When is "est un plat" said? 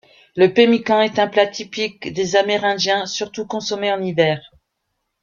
1.03-1.45